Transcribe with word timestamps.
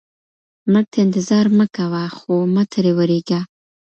مرګ 0.71 0.87
ته 0.91 0.97
انتظار 1.05 1.45
مه 1.57 1.65
کوه 1.75 2.03
خو 2.17 2.35
مه 2.53 2.63
ترې 2.71 2.91
ویریږه. 2.97 3.39